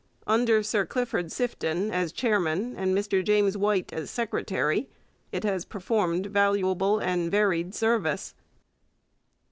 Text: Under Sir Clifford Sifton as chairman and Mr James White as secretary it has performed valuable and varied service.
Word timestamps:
Under 0.25 0.63
Sir 0.63 0.83
Clifford 0.83 1.27
Sifton 1.31 1.91
as 1.91 2.11
chairman 2.11 2.75
and 2.75 2.97
Mr 2.97 3.23
James 3.23 3.55
White 3.55 3.93
as 3.93 4.09
secretary 4.09 4.89
it 5.31 5.43
has 5.43 5.63
performed 5.63 6.25
valuable 6.25 6.97
and 6.97 7.29
varied 7.29 7.75
service. 7.75 8.33